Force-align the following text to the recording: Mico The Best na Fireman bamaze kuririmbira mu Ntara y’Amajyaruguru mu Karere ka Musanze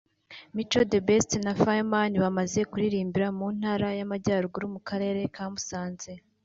Mico 0.55 0.79
The 0.91 0.99
Best 1.07 1.31
na 1.45 1.53
Fireman 1.61 2.11
bamaze 2.23 2.59
kuririmbira 2.71 3.27
mu 3.37 3.47
Ntara 3.57 3.87
y’Amajyaruguru 3.99 4.65
mu 4.73 4.79
Karere 4.89 5.21
ka 5.35 5.45
Musanze 5.53 6.11